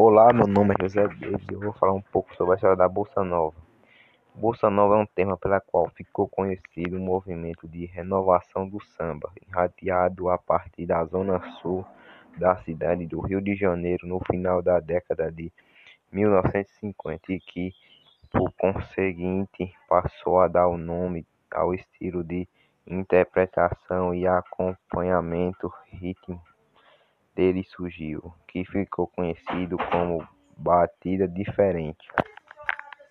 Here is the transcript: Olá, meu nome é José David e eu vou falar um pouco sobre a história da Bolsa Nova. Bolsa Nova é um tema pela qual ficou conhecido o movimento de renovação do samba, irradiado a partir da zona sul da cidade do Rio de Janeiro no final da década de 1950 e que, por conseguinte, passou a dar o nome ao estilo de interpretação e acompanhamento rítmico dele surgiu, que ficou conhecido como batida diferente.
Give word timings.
Olá, 0.00 0.32
meu 0.32 0.46
nome 0.46 0.74
é 0.78 0.82
José 0.84 1.08
David 1.08 1.44
e 1.50 1.54
eu 1.54 1.58
vou 1.58 1.72
falar 1.72 1.92
um 1.92 2.00
pouco 2.00 2.32
sobre 2.36 2.52
a 2.52 2.54
história 2.54 2.76
da 2.76 2.88
Bolsa 2.88 3.24
Nova. 3.24 3.56
Bolsa 4.32 4.70
Nova 4.70 4.94
é 4.94 4.98
um 4.98 5.06
tema 5.06 5.36
pela 5.36 5.60
qual 5.60 5.90
ficou 5.90 6.28
conhecido 6.28 6.96
o 6.96 7.00
movimento 7.00 7.66
de 7.66 7.84
renovação 7.84 8.68
do 8.68 8.80
samba, 8.96 9.28
irradiado 9.44 10.28
a 10.30 10.38
partir 10.38 10.86
da 10.86 11.04
zona 11.04 11.40
sul 11.60 11.84
da 12.36 12.54
cidade 12.58 13.06
do 13.06 13.20
Rio 13.20 13.40
de 13.40 13.56
Janeiro 13.56 14.06
no 14.06 14.20
final 14.20 14.62
da 14.62 14.78
década 14.78 15.32
de 15.32 15.50
1950 16.12 17.32
e 17.32 17.40
que, 17.40 17.74
por 18.30 18.52
conseguinte, 18.52 19.74
passou 19.88 20.38
a 20.38 20.46
dar 20.46 20.68
o 20.68 20.78
nome 20.78 21.26
ao 21.50 21.74
estilo 21.74 22.22
de 22.22 22.46
interpretação 22.86 24.14
e 24.14 24.28
acompanhamento 24.28 25.72
rítmico 25.90 26.40
dele 27.38 27.62
surgiu, 27.62 28.34
que 28.48 28.64
ficou 28.64 29.06
conhecido 29.06 29.76
como 29.92 30.26
batida 30.56 31.28
diferente. 31.28 32.08